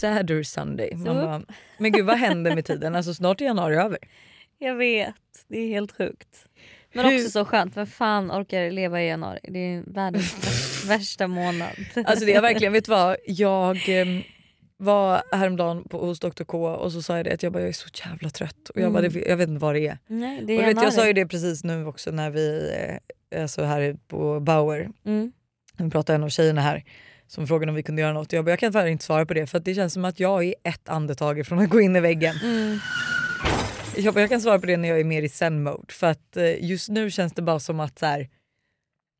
[0.00, 0.90] Saturday, Sunday.
[0.94, 1.14] Man Så.
[1.14, 1.42] bara,
[1.78, 2.94] men gud vad händer med tiden?
[2.94, 3.98] Alltså snart är januari över.
[4.58, 5.14] Jag vet,
[5.48, 6.46] det är helt sjukt.
[6.92, 9.38] Men Hur- också så skönt, vem fan orkar leva i januari?
[9.42, 11.68] Det är världens vär- värsta månad.
[12.04, 13.16] Alltså det är verkligen, vet du vad?
[13.26, 14.22] Jag em,
[14.76, 17.68] var häromdagen på, hos Dr K och så sa jag det att jag, bara, jag
[17.68, 18.68] är så jävla trött.
[18.68, 19.98] Och jag, bara, det, jag vet inte vad det är.
[20.06, 22.72] Nej, det Och är vet, jag sa ju det precis nu också när vi,
[23.32, 25.32] eh, alltså här på Bauer, Mm.
[25.76, 26.84] vi pratade en av tjejerna här
[27.30, 28.32] som frågade om vi kunde göra något.
[28.32, 30.44] Jag, bara, jag kan tyvärr inte svara på det för det känns som att jag
[30.44, 32.36] är ett andetag ifrån att gå in i väggen.
[32.42, 32.78] Mm.
[33.96, 36.36] Jag, bara, jag kan svara på det när jag är mer i zen-mode för att
[36.36, 38.28] eh, just nu känns det bara som att så här,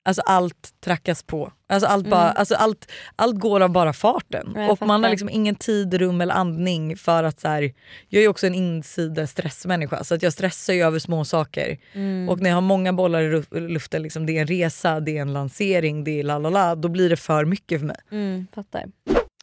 [0.05, 1.53] alltså allt trackas på.
[1.69, 4.47] Alltså allt, bara, alltså allt, allt går av bara farten.
[4.47, 4.63] Mm.
[4.63, 7.73] Ja, och man har liksom ingen tid, rum eller andning för att så här,
[8.09, 11.79] jag är också en insida stressmänniska så att jag stressar ju över små saker.
[11.93, 12.29] Mm.
[12.29, 15.23] Och när jag har många bollar i luften, liksom, det är en resa, det är
[15.23, 18.01] en lansering, det är la la la, då blir det för mycket för mig.
[18.11, 18.85] Mm, fattar.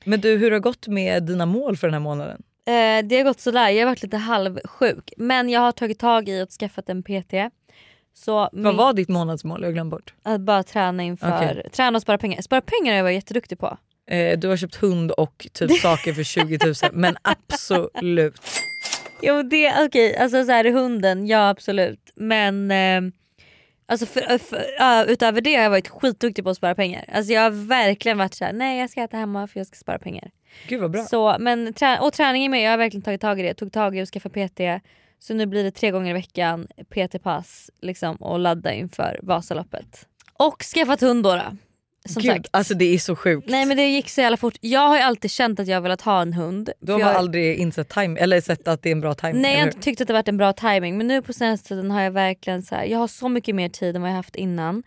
[0.03, 2.43] Men du, hur har det gått med dina mål för den här månaden?
[2.67, 5.13] Eh, det har gått sådär, jag har varit lite halvsjuk.
[5.17, 7.33] Men jag har tagit tag i och skaffat en PT.
[8.25, 9.63] Så Vad min- var ditt månadsmål?
[9.63, 10.13] Jag glömt bort.
[10.23, 11.69] Att bara träna inför, Okej.
[11.71, 12.41] träna och spara pengar.
[12.41, 13.77] Spara pengar har jag varit jätteduktig på.
[14.09, 18.41] Eh, du har köpt hund och typ saker för 20 000 men absolut.
[19.21, 22.11] Jo det, okej alltså så här, hunden, ja absolut.
[22.15, 23.01] Men eh,
[23.85, 27.05] alltså för, för, ja, utöver det har jag varit skitduktig på att spara pengar.
[27.13, 29.99] Alltså jag har verkligen varit såhär, nej jag ska äta hemma för jag ska spara
[29.99, 30.31] pengar.
[30.67, 31.03] Gud vad bra.
[31.03, 33.53] Så, men trä, och träningen med, jag har verkligen tagit tag i det.
[33.53, 34.59] Tog tag i att skaffa PT.
[35.19, 40.07] Så nu blir det tre gånger i veckan PT-pass liksom, och ladda inför Vasaloppet.
[40.33, 41.35] Och skaffat hund då.
[41.35, 41.57] då
[42.07, 42.49] som Gud, sagt.
[42.51, 43.49] alltså det är så sjukt.
[43.49, 44.55] Nej men det gick så jävla fort.
[44.61, 46.69] Jag har alltid känt att jag velat ha en hund.
[46.79, 49.41] du har jag, aldrig insett time, eller sett att det är en bra timing?
[49.41, 51.67] Nej jag har inte tyckt att det varit en bra timing men nu på senaste
[51.67, 54.15] tiden har jag verkligen så här, jag har så mycket mer tid än vad jag
[54.15, 54.83] haft innan.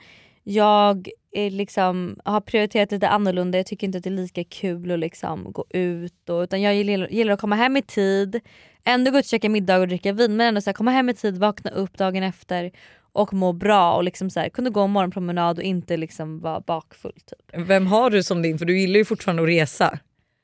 [0.50, 4.91] Jag är liksom, har prioriterat lite annorlunda, jag tycker inte att det är lika kul
[4.91, 6.28] att liksom gå ut.
[6.28, 8.41] Och, utan jag gillar, gillar att komma hem i tid,
[8.84, 11.09] ändå gå ut och käka middag och dricka vin men ändå så här, komma hem
[11.09, 12.71] i tid, vakna upp dagen efter
[13.12, 16.60] och må bra och liksom så här, kunna gå en morgonpromenad och inte liksom vara
[16.60, 17.12] bakfull.
[17.12, 17.66] Typ.
[17.69, 19.99] Vem har du som din, för du gillar ju fortfarande att resa.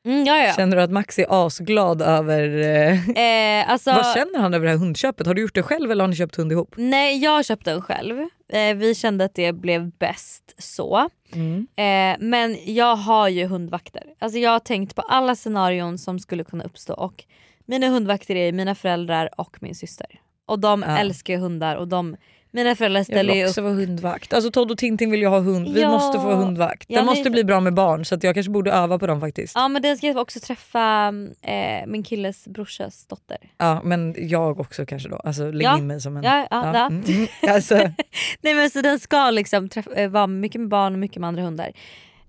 [0.06, 0.53] Mm, ja, ja.
[0.53, 2.59] Känner du att Max är asglad över...
[2.59, 5.27] Eh, Eh, alltså, vad känner han över det här hundköpet?
[5.27, 6.75] Har du gjort det själv eller har ni köpt hund ihop?
[6.77, 8.28] Nej jag köpte den själv.
[8.49, 11.09] Eh, vi kände att det blev bäst så.
[11.33, 11.67] Mm.
[11.77, 14.03] Eh, men jag har ju hundvakter.
[14.19, 17.25] Alltså jag har tänkt på alla scenarion som skulle kunna uppstå och
[17.65, 20.07] mina hundvakter är mina föräldrar och min syster.
[20.47, 20.99] Och de Ja.
[20.99, 22.17] älskar hundar och de,
[22.51, 23.49] mina föräldrar Jag ställer vill ju upp.
[23.51, 24.33] också vara hundvakt.
[24.33, 25.91] Alltså Todd och Tintin vill ju ha hund, vi Ja.
[25.91, 26.84] måste få vara hundvakt.
[26.89, 29.55] Ja, Den måste bli bra med barn så jag kanske borde öva på dem faktiskt.
[29.55, 31.12] Ja, Ja men den ska också träffa
[31.43, 33.39] eh, min killes brorsas dotter.
[33.83, 35.17] men jag också kanske då.
[35.17, 35.79] Alltså lägg Ja.
[35.79, 36.23] in mig som en...
[36.25, 36.87] Ja, ja, ja.
[36.87, 37.27] mm, mm.
[37.55, 37.75] Alltså,
[38.41, 41.28] Nej men så den ska liksom träffa, eh, vara mycket med barn och mycket med
[41.28, 41.73] andra hundar.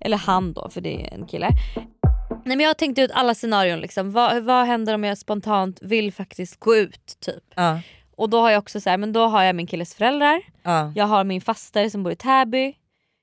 [0.00, 1.48] Eller han då för det är en kille.
[2.30, 4.12] Nej men jag har tänkt ut alla scenarion liksom.
[4.12, 7.44] Vad, vad händer om jag spontant vill faktiskt gå ut typ?
[7.54, 7.80] ja,
[8.18, 10.92] Och då har jag också så här, men då har jag min killes föräldrar, ja.
[10.94, 12.74] jag har min faster som bor i Täby.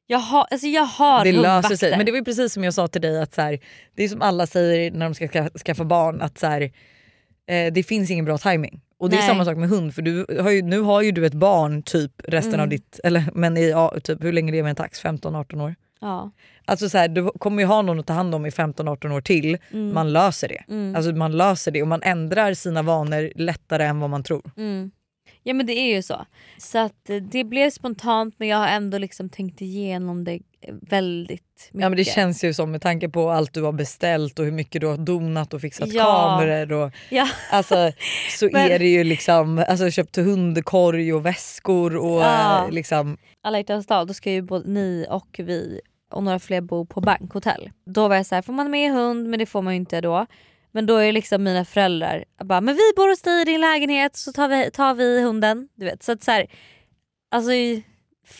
[0.08, 1.98] Jag har, alltså jag har Det löser sig.
[1.98, 3.60] Men det var precis som jag sa till dig att så här,
[3.96, 6.62] det är som alla säger när de ska ska- skaffa barn att så här,
[7.48, 8.82] eh, det finns ingen bra timing.
[9.00, 9.28] Och det är Nej.
[9.28, 12.12] samma sak med hund för du har ju, nu har ju du ett barn typ
[12.24, 12.64] resten Mm.
[12.64, 15.02] av ditt, eller men i ja, typ hur länge lever en tax?
[15.04, 15.76] 15-18 år?
[16.00, 16.32] Ja.
[16.66, 19.22] Alltså så här, du kommer ju ha någon att ta hand om i 15-18 år
[19.22, 19.58] till.
[19.72, 19.94] Mm.
[19.94, 20.64] Man löser det.
[20.68, 20.96] Mm.
[20.96, 24.52] Alltså man löser det och man ändrar sina vanor lättare än vad man tror.
[24.58, 24.92] Mm.
[25.44, 26.26] Ja men det är ju så.
[26.58, 30.40] Så att eh, det blev spontant men jag har ändå liksom tänkt igenom det
[30.72, 31.32] väldigt
[31.72, 31.84] mycket.
[31.84, 34.52] Ja men det känns ju som med tanke på allt du har beställt och hur
[34.52, 36.04] mycket du har donat och fixat Ja.
[36.04, 37.28] kameror och Ja.
[37.52, 37.92] alltså,
[38.40, 42.66] så Men- är det ju liksom, alltså köpt hundkorg och väskor och Ja.
[42.66, 45.82] eh, liksom alla hjärtans dag, då ska ju både ni och vi
[46.12, 47.70] och några fler bo på bankhotell.
[47.86, 49.30] Då var jag så här, får man med hund?
[49.30, 50.26] Men det får man ju inte då.
[50.72, 54.16] Men då är liksom mina föräldrar bara, men vi bor hos dig i din lägenhet
[54.16, 55.68] så tar vi, tar vi hunden.
[55.76, 56.04] Du vet.
[56.04, 56.48] Så att så här,
[57.32, 57.52] alltså,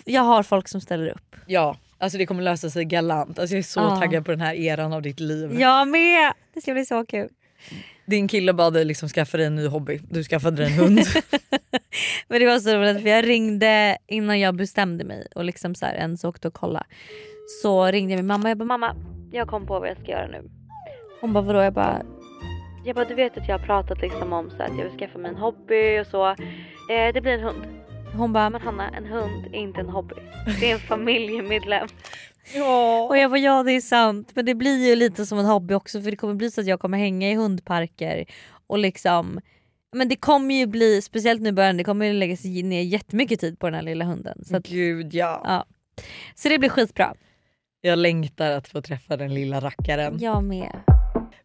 [0.06, 1.36] jag har folk som ställer upp.
[1.48, 3.40] ja, alltså det kommer lösa sig galant.
[3.40, 3.96] Alltså jag är så Ja.
[4.00, 5.60] taggad på den här eran av ditt liv.
[5.60, 6.34] Jag med!
[6.54, 7.30] Det ska bli så kul.
[8.06, 11.00] Din kille bad dig liksom skaffa dig en ny hobby, du skaffade dig en hund.
[12.28, 15.86] Men det var så roligt för jag ringde innan jag bestämde mig och liksom så
[15.86, 16.84] här, ens åkte och kolla.
[17.62, 18.96] Så ringde jag min mamma och jag bara mamma
[19.32, 20.50] jag kom på vad jag ska göra nu.
[21.22, 21.62] Hon bara vadå?
[21.62, 22.02] Jag bara
[22.86, 25.18] Jag bara du vet att jag har pratat liksom om så att jag vill skaffa
[25.18, 26.28] mig en hobby och så.
[26.30, 27.66] Eh, det blir en hund.
[28.18, 30.16] Hon bara men Hanna en hund är inte en hobby.
[30.60, 31.88] Det är en familjemedlem.
[32.54, 33.08] Ja.
[33.10, 35.74] Och jag bara ja det är sant men det blir ju lite som en hobby
[35.74, 38.26] också för det kommer bli så att jag kommer hänga i hundparker
[38.68, 39.40] och liksom
[39.96, 43.40] men det kommer ju bli, speciellt nu i början, det kommer ju läggas ner jättemycket
[43.40, 44.46] tid på den här lilla hunden.
[44.46, 45.42] Så, att, Gud ja.
[45.44, 45.66] ja.
[46.36, 47.14] så det blir skitbra.
[47.82, 50.20] Jag längtar att få träffa den lilla rackaren.
[50.20, 50.82] Jag med.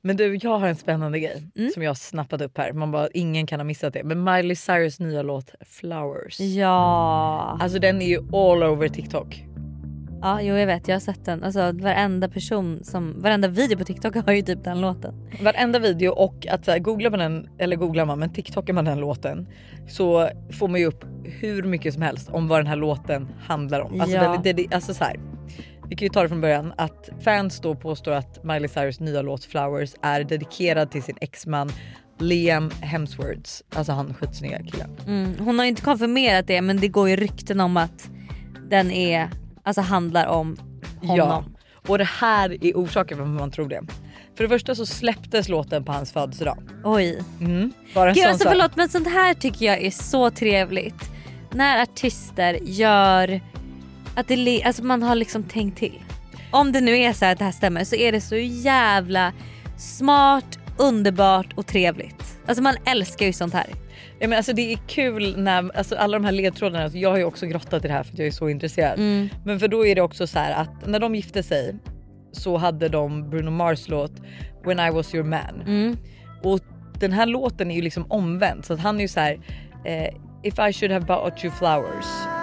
[0.03, 1.71] Men du jag har en spännande grej Mm.
[1.71, 2.73] som jag har snappat upp här.
[2.73, 4.05] Man bara, ingen kan ha missat det.
[4.05, 6.41] Men Miley Cyrus nya låt Flowers.
[6.41, 7.59] Ja.
[7.61, 9.45] Alltså den är ju all over TikTok.
[10.23, 11.45] ja jo jag vet jag har sett den.
[11.45, 15.15] Alltså varenda person som, varenda video på TikTok har ju typ den låten.
[15.43, 18.85] Varenda video och att så här, googlar man den, eller googlar man men TikTokar man
[18.85, 19.49] den låten
[19.89, 23.81] så får man ju upp hur mycket som helst om vad den här låten handlar
[23.81, 24.01] om.
[24.01, 24.41] Alltså, Ja.
[24.45, 25.17] den, det, alltså så här,
[25.91, 29.23] vi kan ju ta det från början att fans då påstår att Miley Cyrus nya
[29.23, 31.73] låt Flowers är dedikerad till sin exman
[32.19, 34.97] Liam Hemsworth, alltså han skitsnygga killen.
[35.07, 35.35] Mm.
[35.39, 38.09] Hon har inte konfirmerat det men det går ju rykten om att
[38.69, 39.31] den är,
[39.63, 40.57] alltså handlar om
[41.03, 41.19] honom.
[41.19, 41.45] Ja,
[41.89, 43.83] och det här är orsaken varför man tror det.
[44.37, 46.59] För det första så släpptes låten på hans födelsedag.
[46.85, 47.23] Oj.
[47.41, 47.73] Mm.
[47.95, 48.53] Bara en Gud sån alltså sak.
[48.53, 51.11] förlåt men sånt här tycker jag är så trevligt.
[51.53, 53.41] När artister gör
[54.15, 56.03] att det, alltså man har liksom tänkt till.
[56.51, 59.33] Om det nu är så här att det här stämmer så är det så jävla
[59.77, 62.39] smart, underbart och trevligt.
[62.47, 63.67] Alltså man älskar ju sånt här.
[64.19, 67.19] Ja, men alltså det är kul när alltså alla de här ledtrådarna, alltså jag har
[67.19, 68.99] ju också grottat i det här för att jag är så intresserad.
[68.99, 69.29] Mm.
[69.45, 71.77] Men för då är det också så här att när de gifte sig
[72.33, 74.13] så hade de Bruno Mars låt
[74.65, 75.61] When I was your man.
[75.67, 75.97] Mm.
[76.43, 76.61] Och
[76.99, 79.41] den här låten är ju liksom omvänd så att han är ju så här
[79.85, 82.40] eh, If I should have bought you flowers.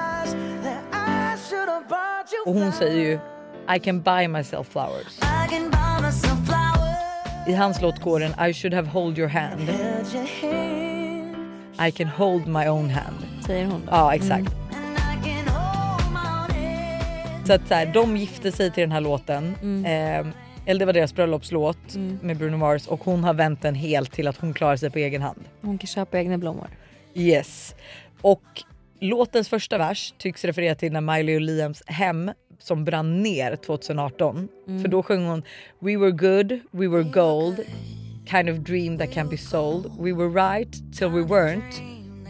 [2.48, 3.20] Och hon säger ju
[3.76, 5.20] I can buy myself flowers.
[7.48, 9.70] I hans låt går den I should have hold your hand.
[11.88, 13.16] I can hold my own hand.
[13.46, 13.92] Säger hon då.
[13.92, 14.52] Ja exakt.
[17.48, 19.56] Så att så här, de gifte sig till den här låten.
[19.86, 20.28] Eh,
[20.66, 24.28] eller det var deras bröllopslåt med Bruno Mars och hon har vänt den helt till
[24.28, 25.44] att hon klarar sig på egen hand.
[25.62, 26.68] Hon kan köpa egna blommor.
[27.14, 27.76] Yes.
[28.22, 28.64] Och
[29.00, 34.48] låtens första vers tycks referera till när Miley och Liams hem som brann ner 2018.
[34.66, 35.44] För då sjöng hon
[35.80, 37.60] We were good, we were gold,
[38.26, 39.92] kind of dream that can be sold.
[40.00, 41.82] We were right till we weren't,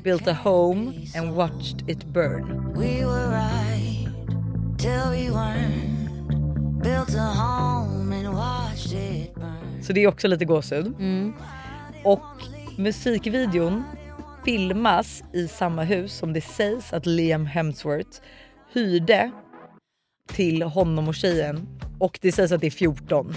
[0.04, 2.74] built a home and watched it burn.
[2.74, 4.08] We were right
[4.78, 5.98] till we weren't.
[6.84, 9.84] Built a home and watched it burn.
[9.84, 10.94] Så det är också lite gåshud.
[12.04, 12.22] Och
[12.78, 13.84] musikvideon
[14.48, 18.22] filmas i samma hus som det sägs att Liam Hemsworth
[18.74, 19.32] hyrde
[20.28, 21.68] till honom och tjejen.
[22.00, 23.34] Och det sägs att det är 14.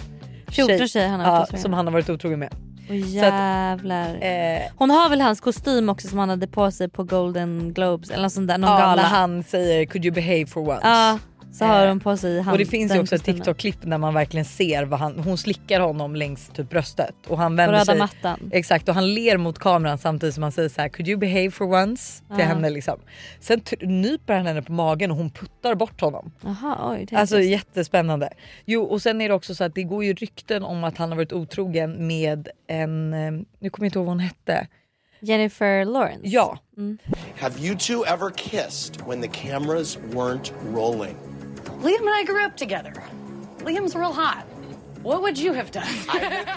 [0.49, 2.55] 14 tjejer han har varit ja, som han har varit otrogen med.
[2.91, 4.15] Åh jävlar.
[4.23, 8.11] Eh, Hon har väl hans kostym också som han hade på sig på Golden Globes
[8.11, 9.03] eller något sånt där, någon ja, gala.
[9.03, 10.81] när han säger could you behave for once.
[10.83, 11.19] Ja,
[11.53, 13.25] så har Eh, hon på sig han, och det finns ju också ett.
[13.25, 17.53] TikTok-klipp när man verkligen ser vad han, hon slickar honom längs typ bröstet och han
[17.53, 18.51] På vänder röda sig mattan.
[18.53, 21.51] Exakt och han ler mot kameran samtidigt som han säger så här: could you behave
[21.51, 22.45] for once till Ja.
[22.45, 22.99] henne liksom.
[23.41, 26.33] Sen nyper han henne på magen och hon puttar bort honom.
[26.45, 27.07] Jaha oj.
[27.11, 27.51] Det är Alltså trist.
[27.51, 28.33] jättespännande.
[28.65, 31.09] Jo och sen är det också så att det går ju rykten om att han
[31.09, 34.67] har varit otrogen med en, eh, nu kommer jag inte ihåg vad hon hette.
[35.23, 36.21] Jennifer Lawrence.
[36.23, 36.59] Ja,
[37.41, 41.15] Have you two ever kissed when the cameras weren't rolling?
[41.83, 42.93] Liam and I grew up together.
[43.65, 44.45] Liam's real hot.
[45.03, 45.85] What would you have done?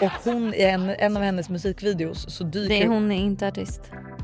[0.02, 3.80] och hon i en, en av hennes musikvideos så dyker är, hon är inte artist.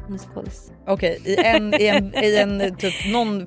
[0.07, 0.73] Hon är skådis.
[0.87, 3.47] Okej i en, i en, i en typ någon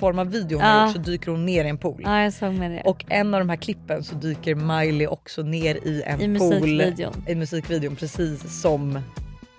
[0.00, 0.86] form av video hon Ja.
[0.86, 2.00] gjort så dyker hon ner i en pool.
[2.04, 2.82] Ja jag såg med det.
[2.84, 6.50] Och en av de här klippen så dyker Miley också ner i en I pool
[6.60, 7.24] musikvideon.
[7.28, 8.98] i musikvideon precis som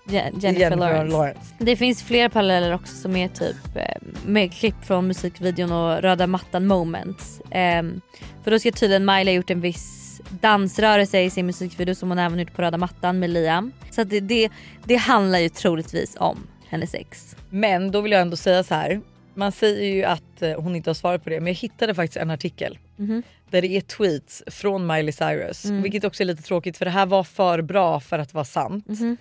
[0.05, 1.11] Jennifer, Jennifer, Lawrence.
[1.17, 1.53] Lawrence.
[1.59, 3.83] Det finns fler paralleller också som är typ eh,
[4.25, 7.41] med klipp från musikvideon och röda mattan moments.
[7.51, 8.01] Ehm,
[8.43, 12.19] för då ska tydligen Miley ha gjort en viss dansrörelse i sin musikvideo som hon
[12.19, 13.71] även gjort på röda mattan med Liam.
[13.91, 14.49] Så det, det,
[14.85, 17.35] det handlar ju troligtvis om hennes ex.
[17.49, 19.01] Men då vill jag ändå säga så här.
[19.33, 22.17] Man säger ju att eh, hon inte har svarat på det men jag hittade faktiskt
[22.17, 23.23] en artikel Mhm.
[23.49, 25.81] där det är tweets från Miley Cyrus Mm.
[25.81, 28.87] vilket också är lite tråkigt för det här var för bra för att vara sant.
[28.87, 29.17] Mhm.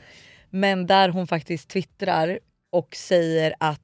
[0.51, 2.39] Men där hon faktiskt twittrar
[2.73, 3.81] och säger att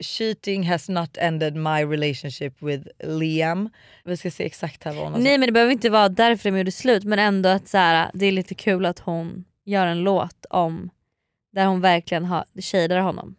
[0.00, 3.70] cheating has not ended my relationship with Liam.
[4.04, 5.24] Vi ska se exakt här vad hon har sagt.
[5.24, 8.10] Nej men det behöver inte vara därför de gjorde slut men ändå att så här,
[8.14, 10.90] det är lite kul att hon gör en låt om
[11.52, 13.36] där hon verkligen har shadar honom.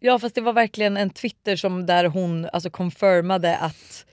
[0.00, 4.06] Ja fast det var verkligen en Twitter som där hon alltså confirmade att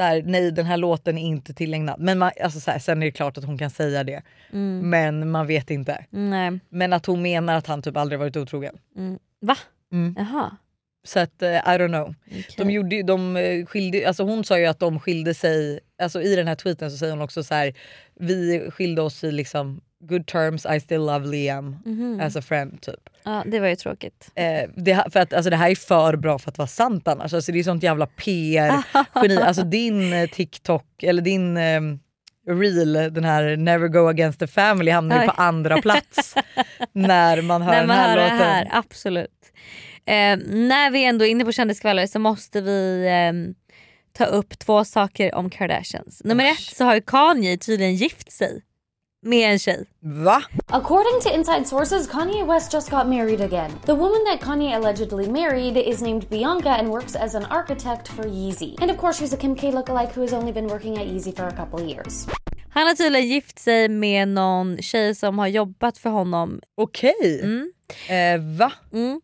[0.00, 2.00] så här, nej den här låten är inte tillägnad.
[2.00, 4.22] Men man, alltså, så här, sen är det klart att hon kan säga det.
[4.52, 4.90] Mm.
[4.90, 6.04] Men man vet inte.
[6.10, 6.58] Nej.
[6.68, 8.78] Men att hon menar att han typ aldrig varit otrogen.
[8.96, 9.18] Mm.
[9.40, 9.56] Va?
[9.92, 10.14] Mm.
[10.18, 10.56] Jaha.
[11.04, 12.14] Så att eh, I don't know.
[12.26, 12.44] okej.
[12.56, 16.36] De gjorde, de eh, skilde, alltså hon sa ju att de skilde sig, alltså i
[16.36, 17.74] den här tweeten så säger hon också så här.
[18.14, 22.20] vi skilde oss i liksom good terms, I still love Liam Mhm.
[22.20, 23.08] as a friend typ.
[23.24, 24.30] Ja, det var ju tråkigt.
[24.34, 27.34] Eh, det, för att, alltså, det här är för bra för att vara sant annars.
[27.34, 29.36] Alltså, det är sånt jävla PR-geni.
[29.42, 31.80] alltså din eh, TikTok eller din eh,
[32.50, 36.34] reel, den här never go against the family hamnar ju på andra plats
[36.92, 38.38] när man hör När den man här hör låten.
[38.38, 39.30] här, absolut.
[40.06, 43.54] Eh, när vi ändå är inne på kändiskvaller så måste vi ehm,
[44.12, 46.22] ta upp två saker om Kardashians.
[46.24, 46.50] Nummer Oj.
[46.50, 48.62] ett så har ju Kanye tydligen gift sig
[49.22, 49.86] med en tjej.
[50.00, 50.42] Va?
[50.66, 53.70] According to inside sources, Kanye West just got married again.
[53.86, 58.24] The woman that Kanye allegedly married is named Bianca and works as an architect for
[58.24, 58.74] Yeezy.
[58.82, 61.32] And of course, she's a Kim K lookalike who has only been working at Yeezy
[61.36, 62.26] for a couple years.
[62.72, 66.60] Han har tydligen gift sig med någon tjej som har jobbat för honom.
[66.76, 67.40] Okej.
[67.42, 67.72] Mm.
[68.08, 68.72] Eh, va?
[68.92, 69.20] Mm.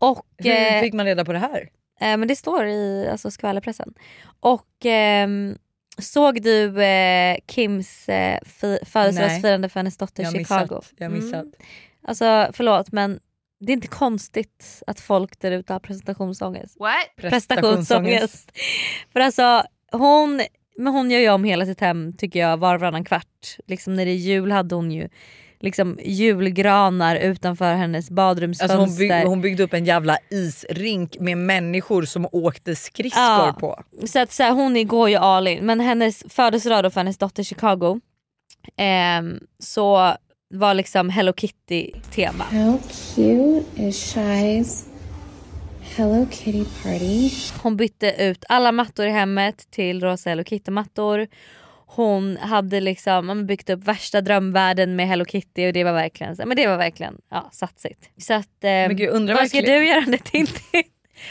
[0.00, 1.68] Och, Hur eh, fick man reda på det här?
[2.00, 3.94] eh, men det står i alltså, skvallerpressen.
[4.40, 5.56] Och ehm,
[5.98, 10.66] såg du eh, Kims eh, fi- födelsedagsfirande för hennes dotter i Chicago?
[10.68, 10.92] missat.
[10.96, 11.34] Jag har missat.
[11.34, 11.52] Mm.
[12.02, 13.20] Alltså förlåt men
[13.60, 16.76] det är inte konstigt att folk där ute har presentationsångest.
[17.16, 17.16] Prestationsångest.
[17.16, 18.50] Prestationsångest.
[19.12, 19.62] För alltså
[19.92, 20.42] hon,
[20.76, 23.56] men hon gör ju om hela sitt hem tycker jag var och varannan kvart.
[23.66, 25.08] Liksom när det är jul hade hon ju
[25.60, 28.78] liksom julgranar utanför hennes badrumsfönster.
[28.78, 33.56] Alltså hon, bygg, hon byggde upp en jävla isrink med människor som åkte skridskor Ja.
[33.60, 33.82] på.
[34.06, 35.66] Så att så här, hon går ju all in.
[35.66, 38.00] Men hennes födelsedag då för hennes dotter Chicago
[38.76, 40.14] ehm, så
[40.54, 42.44] var liksom Hello Kitty tema.
[42.44, 42.78] How
[43.14, 44.84] cute is Shy's
[45.96, 47.30] Hello Kitty party?
[47.62, 51.26] Hon bytte ut alla mattor i hemmet till rosa Hello Kitty mattor.
[51.88, 56.56] Hon hade liksom byggt upp värsta drömvärlden med Hello Kitty och det var verkligen, men
[56.56, 58.10] det var verkligen ja, satsigt.
[58.16, 60.82] Så att, eh, gud, vad ska verkligen- du göra när Tintin,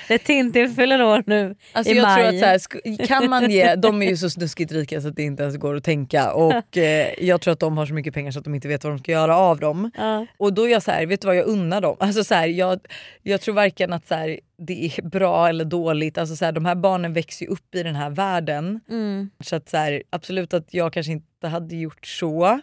[0.10, 2.16] när Tintin fyller år nu Alltså i jag maj?
[2.16, 5.08] tror att så här, sk- kan man ge, de är ju så snuskigt rika så
[5.08, 7.94] att det inte ens går att tänka och eh, jag tror att de har så
[7.94, 9.92] mycket pengar så att de inte vet vad de ska göra av dem.
[9.98, 10.26] Ja.
[10.38, 11.96] Och då är jag så här, vet du vad jag unnar dem?
[12.00, 12.80] Alltså så här, jag,
[13.24, 16.18] jag tror varken att så här, det är bra eller dåligt.
[16.18, 18.80] Alltså så här, de här barnen växer ju upp i den här världen.
[18.90, 19.30] Mm.
[19.44, 22.60] Så att så här, absolut att jag kanske inte hade gjort så.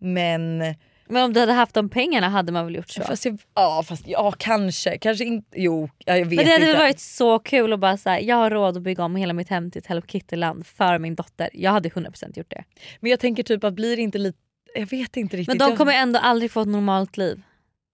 [0.00, 0.62] Men
[1.10, 3.02] Men om du hade haft de pengarna hade man väl gjort så?
[3.02, 5.48] fast, jag, ja, fast ja kanske, kanske inte.
[5.60, 6.78] Jo jag vet Men det hade inte.
[6.78, 9.70] varit så kul att bara säga jag har råd att bygga om hela mitt hem
[9.70, 11.50] till ett Hello Kitty-land för min dotter.
[11.52, 12.64] Jag hade 100% gjort det.
[13.00, 14.38] Men jag tänker typ att blir det inte lite,
[14.74, 15.48] jag vet inte riktigt.
[15.48, 17.42] Men de jag, kommer ändå aldrig få ett normalt liv.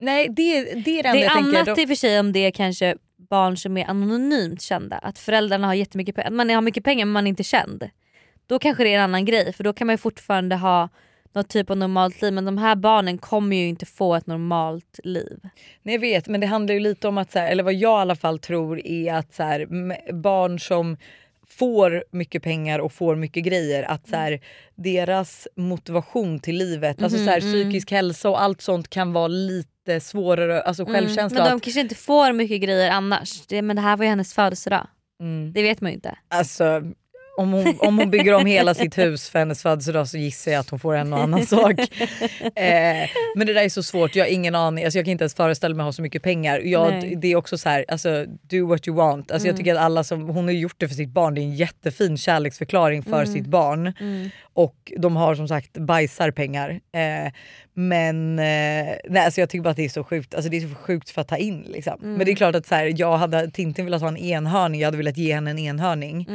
[0.01, 1.75] Nej det, det är det enda Det är jag annat tänker.
[1.75, 2.97] De, i och för sig om det är kanske
[3.31, 4.99] barn som är anonymt kända.
[4.99, 7.91] Att föräldrarna har jättemycket pengar, man har mycket pengar men man är inte känd.
[8.47, 10.89] Då kanske det är en annan grej för då kan man ju fortfarande ha
[11.35, 15.01] något typ av normalt liv men de här barnen kommer ju inte få ett normalt
[15.05, 15.39] liv.
[15.83, 17.99] nej jag vet men det handlar ju lite om att, så här, eller vad jag
[17.99, 19.67] i alla fall tror är att så här,
[20.13, 20.97] barn som
[21.49, 24.41] får mycket pengar och får mycket grejer att så här,
[24.75, 27.63] deras motivation till livet, alltså så här, Mhm, mm.
[27.63, 31.39] psykisk hälsa och allt sånt kan vara lite svårare, alltså självkänsla.
[31.41, 31.51] Mm.
[31.51, 33.47] Men de kanske inte får mycket grejer annars.
[33.47, 34.87] Det, men det här var ju hennes födelsedag.
[35.21, 35.53] mm.
[35.53, 36.19] Det vet man ju inte.
[36.29, 36.83] Alltså
[37.37, 40.61] om hon, om hon bygger om hela sitt hus för hennes födelsedag så gissar jag
[40.61, 41.75] att hon får en och annan sak.
[42.57, 44.85] Eh, men det där är så svårt, jag har ingen aning.
[44.85, 46.61] Alltså jag kan inte ens föreställa mig att ha så mycket pengar.
[46.65, 49.31] Jag, det är också så här, alltså, do what you want.
[49.31, 51.43] Alltså jag tycker att alla som, hon har gjort det för sitt barn, det är
[51.43, 53.93] en jättefin kärleksförklaring för sitt barn.
[54.55, 56.71] Och de har som sagt bajsar pengar.
[56.71, 57.33] Eh,
[57.75, 58.45] men eh,
[59.09, 61.11] nej, alltså jag tycker bara att det är så sjukt, alltså det är så sjukt
[61.11, 61.65] för att ta in.
[61.69, 61.99] Liksom.
[62.01, 64.87] Men det är klart att så här, jag hade Tintin velat ha en enhörning, jag
[64.87, 66.27] hade velat ge henne en enhörning.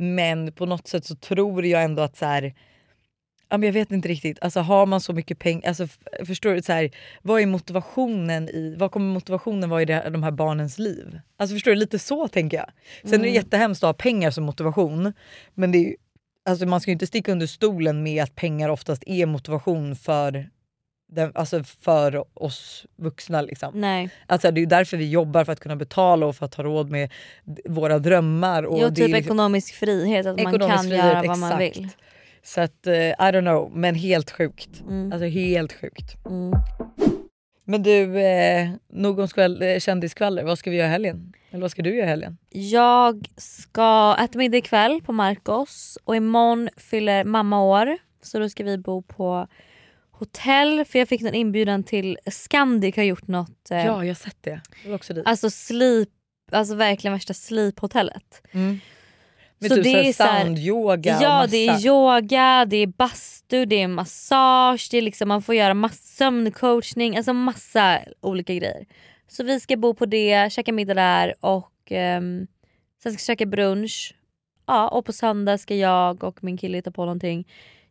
[0.00, 2.54] Men på något sätt så tror jag ändå att så här,
[3.48, 5.88] ja, men jag vet inte riktigt, alltså har man så mycket pengar, alltså,
[6.26, 6.90] förstår du, så här,
[7.22, 11.20] vad är motivationen i, vad kommer motivationen vara i det, de här barnens liv?
[11.36, 12.70] Alltså förstår du, lite så tänker jag.
[13.10, 15.12] Sen är det jättehemskt att ha pengar som motivation
[15.54, 15.96] men det är,
[16.44, 20.50] alltså, man ska ju inte sticka under stolen med att pengar oftast är motivation för
[21.08, 23.42] den, alltså för oss vuxna.
[23.42, 23.80] Liksom.
[23.80, 24.10] Nej.
[24.26, 26.90] Alltså, det är därför vi jobbar, för att kunna betala och för att ha råd
[26.90, 27.12] med
[27.64, 28.62] våra drömmar.
[28.62, 31.76] Och Jo, typ liksom- ekonomisk frihet, att man Ekonomisk kan frihet, göra vad man exakt.
[31.76, 31.88] vill.
[32.42, 34.80] Så att, eh, I don't know, men helt sjukt.
[34.80, 35.12] Mm.
[35.12, 36.26] Alltså helt sjukt.
[36.26, 36.52] Mm.
[37.64, 41.32] Men du, eh, nog om skväll, eh, kändiskvaller, vad ska vi göra i helgen?
[41.50, 42.38] Eller vad ska du göra i helgen?
[42.50, 47.98] Jag ska äta middag ikväll på Marcos och imorgon fyller mamma år.
[48.22, 49.46] Så då ska vi bo på
[50.18, 53.70] hotell för jag fick en inbjudan till Scandic har gjort något.
[53.70, 54.60] Eh, Ja, jag har sett det.
[54.84, 55.26] Jag också dit.
[55.26, 56.08] Alltså sleep,
[56.52, 58.42] alltså verkligen värsta sleephotellet.
[58.52, 58.80] Mm.
[59.58, 63.82] Med typ så här så här- soundyoga Ja det är yoga, det är bastu, det
[63.82, 68.86] är massage, det är liksom, man får göra sömncoachning, alltså massa olika grejer.
[69.28, 72.46] Så vi ska bo på det, käka middag där och ehm,
[73.02, 74.14] sen ska vi käka brunch.
[74.66, 77.48] Ja, och på söndag ska jag och min kille hitta på någonting.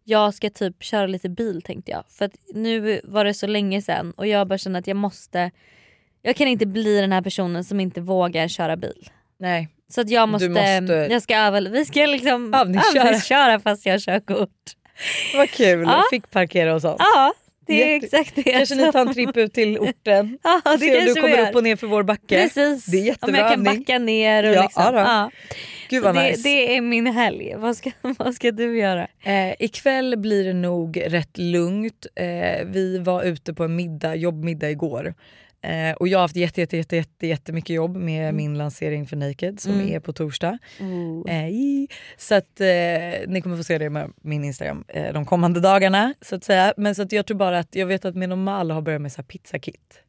[0.10, 2.04] Jag ska typ köra lite bil tänkte jag.
[2.10, 5.52] För att nu var det så länge sedan och jag bara känner att jag måste...
[6.22, 9.10] Jag kan inte bli den här personen som inte vågar köra bil.
[9.40, 9.68] Nej.
[9.90, 13.04] Så att jag måste, måste- jag ska öva, vi ska liksom Övningsköra.
[13.04, 14.50] övningsköra fast jag har körkort.
[15.36, 16.04] Vad kul, Ja.
[16.12, 16.98] fick parkera och sånt.
[17.00, 17.34] Ja
[17.68, 18.44] det är Jätte- exakt det.
[18.44, 20.40] Kanske ni tar en tripp ut till orten.
[20.44, 22.44] Ja, det Se om du kommer upp och ner för vår backe.
[22.44, 22.86] Precis.
[22.86, 24.96] Det är Om jättebra jag kan backa ner och Ja, liksom.
[24.96, 25.32] Ja.
[25.90, 26.42] Gud vad det, nice.
[26.44, 27.54] det är min helg.
[27.58, 29.08] Vad ska, vad ska du göra?
[29.24, 32.06] Eh, ikväll blir det nog rätt lugnt.
[32.16, 35.14] Eh, vi var ute på en middag, jobbmiddag igår.
[35.62, 39.16] Eh, och jag har haft jätte, jätte, jätte, jätte, jättemycket jobb med min lansering för
[39.16, 39.88] Naked som Mm.
[39.96, 40.58] är på torsdag.
[41.52, 42.68] I- så att eh,
[43.28, 46.14] ni kommer få se det med min Instagram eh, de kommande dagarna.
[46.22, 46.74] Så att säga.
[46.78, 49.18] Men så att jag tror bara att jag vet att Menomal har börjat med så
[49.22, 50.02] här pizzakit.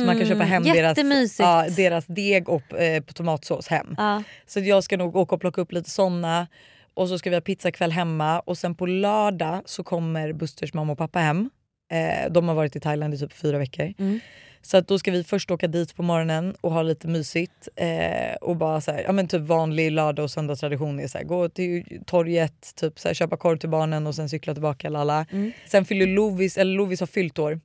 [0.00, 3.94] Så man kan köpa hem deras, Mm, ja, deras deg och eh, på tomatsås hem.
[3.98, 4.22] Ja.
[4.46, 6.46] Så jag ska nog åka och plocka upp lite såna
[6.94, 10.92] och så ska vi ha pizzakväll hemma och sen på lördag så kommer Busters mamma
[10.92, 11.50] och pappa hem.
[11.92, 13.94] Eh, de har varit i Thailand i typ fyra veckor.
[13.98, 14.20] Mm.
[14.62, 17.68] Så att då ska vi först åka dit på morgonen och ha lite mysigt.
[17.76, 21.24] Eh, och bara så här, ja men typ vanlig lördag och söndagstradition är så här,
[21.24, 24.88] gå till torget, typ så här, köpa korv till barnen och sen cykla tillbaka.
[24.88, 25.26] Lala.
[25.32, 25.52] Mm.
[25.66, 27.60] Sen fyller Lovis, eller Lovis har fyllt år.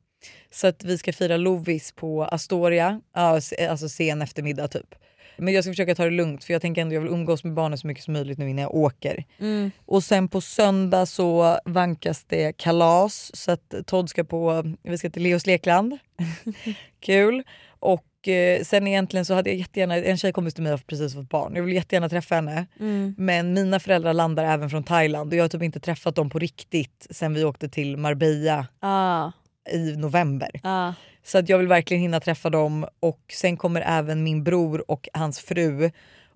[0.51, 4.95] Så att vi ska fira Lovis på Astoria, alltså sen eftermiddag typ.
[5.37, 7.53] Men jag ska försöka ta det lugnt för jag tänker ändå jag vill umgås med
[7.53, 9.23] barnen så mycket som möjligt nu innan jag åker.
[9.39, 9.71] Mm.
[9.85, 15.09] Och sen på söndag så vankas det kalas så att Todd ska på, vi ska
[15.09, 15.97] till Leos lekland.
[16.99, 17.43] Kul.
[17.79, 21.29] Och eh, sen egentligen så hade jag jättegärna, en tjejkompis till mig har precis fått
[21.29, 21.55] barn.
[21.55, 22.65] Jag vill jättegärna träffa henne.
[22.79, 23.15] Mm.
[23.17, 26.39] Men mina föräldrar landar även från Thailand och jag har typ inte träffat dem på
[26.39, 29.31] riktigt sen vi åkte till Marbella Ja.
[29.71, 30.49] I november.
[30.63, 30.93] Ja.
[31.23, 35.09] Så att jag vill verkligen hinna träffa dem och sen kommer även min bror och
[35.13, 35.91] hans fru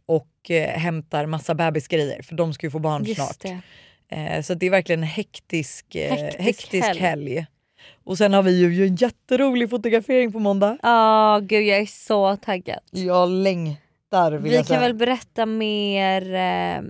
[0.06, 3.62] och eh, hämtar massa bebisgrejer för de ska ju få barn Just snart.
[4.12, 6.99] Eh, så det är verkligen en hektisk, eh, Hektisk hektisk, helg.
[6.99, 7.45] helg.
[8.04, 10.77] Och sen har vi ju en jätterolig fotografering på måndag.
[10.82, 12.80] Ja gud jag är så taggad.
[12.91, 14.80] Jag längtar Vi jag kan säga.
[14.80, 16.82] väl berätta mer eh,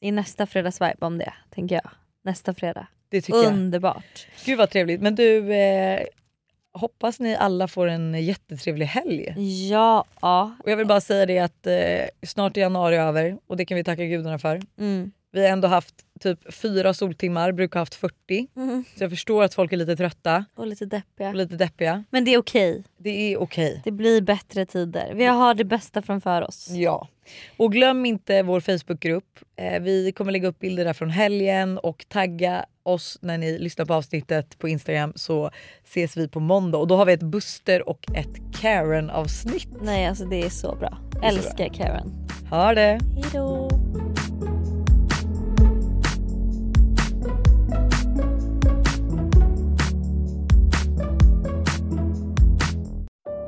[0.00, 1.90] i nästa fredagsvibe om det tänker jag.
[2.24, 2.86] Nästa fredag.
[3.14, 3.52] Det tycker jag.
[3.52, 4.26] Underbart.
[4.44, 5.00] Gud vad trevligt.
[5.00, 6.00] Men du, eh,
[6.72, 9.34] hoppas ni alla får en jättetrevlig helg.
[9.70, 10.04] Ja.
[10.20, 10.56] ja.
[10.64, 13.76] Och jag vill bara säga det att eh, snart är januari över och det kan
[13.76, 14.60] vi tacka gudarna för.
[14.78, 15.12] Mm.
[15.32, 18.46] Vi har ändå haft typ fyra soltimmar, brukar ha haft 40.
[18.56, 18.84] Mm.
[18.96, 21.28] Så jag förstår att folk är lite trötta Och lite deppiga.
[21.28, 22.04] och lite deppiga.
[22.10, 22.84] Men det är okej.
[22.96, 23.80] Det är okej.
[23.84, 25.12] Det blir bättre tider.
[25.14, 26.68] Vi har det bästa framför oss.
[26.70, 27.08] Ja.
[27.56, 29.38] Och glöm inte vår Facebookgrupp.
[29.56, 33.84] Eh, vi kommer lägga upp bilder där från helgen och tagga oss när ni lyssnar
[33.84, 35.50] på avsnittet på Instagram så
[35.84, 36.78] ses vi på måndag.
[36.78, 39.68] Och då har vi ett Buster och ett Karen avsnitt.
[39.82, 40.98] Nej alltså det är så bra.
[41.22, 42.12] är så Älskar Karen.
[42.50, 43.00] Ha det!
[43.14, 43.70] Hejdå.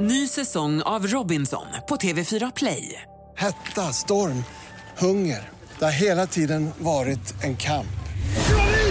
[0.01, 3.03] Ny säsong av Robinson på TV4 Play.
[3.37, 4.45] Hetta, storm,
[4.99, 5.49] hunger.
[5.79, 7.96] Det har hela tiden varit en kamp.